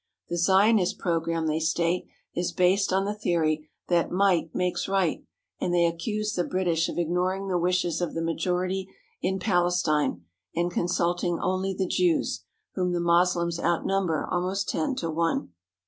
The 0.29 0.37
Zionist 0.39 0.97
programme, 0.97 1.45
they 1.45 1.59
state, 1.59 2.07
is 2.33 2.51
based 2.53 2.91
on 2.91 3.05
the 3.05 3.13
theory 3.13 3.69
that 3.87 4.09
might 4.09 4.49
makes 4.55 4.87
right, 4.87 5.23
and 5.59 5.71
they 5.71 5.85
accuse 5.85 6.33
the 6.33 6.43
British 6.43 6.89
of 6.89 6.97
ignoring 6.97 7.47
the 7.49 7.57
wishes 7.59 8.01
of 8.01 8.15
the 8.15 8.23
majority 8.23 8.89
in 9.21 9.37
Palestine 9.37 10.25
and 10.55 10.71
consulting 10.71 11.37
only 11.39 11.75
the 11.75 11.85
Jews, 11.85 12.45
whom 12.73 12.93
the 12.93 12.99
Moslems 12.99 13.59
outnumber 13.59 14.25
almost 14.25 14.69
ten 14.69 14.95
to 14.95 15.11
one. 15.11 15.51